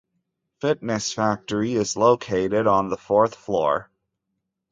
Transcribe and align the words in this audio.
Fitness 0.61 1.13
Factory 1.13 1.73
is 1.73 1.95
located 1.95 2.65
on 2.65 2.89
the 2.89 2.97
fourth 2.97 3.35
floor. 3.35 3.91